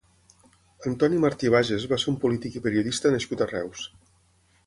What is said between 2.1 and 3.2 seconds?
un polític i periodista